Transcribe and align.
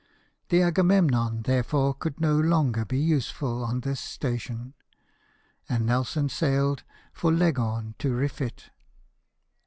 The 0.49 0.63
Aga 0.63 0.81
memnon 0.81 1.43
therefore 1.43 1.93
could 1.93 2.19
no 2.19 2.35
longer 2.39 2.85
be 2.85 2.97
useful 2.97 3.63
on 3.63 3.81
this 3.81 3.99
station, 3.99 4.73
and 5.69 5.85
Nelson 5.85 6.27
sailed 6.27 6.81
for 7.13 7.31
Leghorn 7.31 7.93
to 7.99 8.11
refit. 8.11 8.71